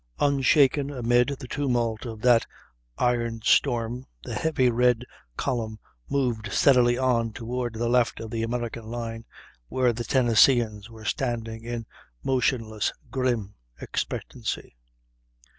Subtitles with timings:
[0.19, 2.47] Unshaken amid the tumult of that
[2.97, 5.05] iron storm the heavy red
[5.37, 5.77] column
[6.09, 9.25] moved steadily on toward the left of the American line,
[9.67, 11.85] where the Tennesseeans were standing in
[12.23, 14.75] motionless, grim expectancy.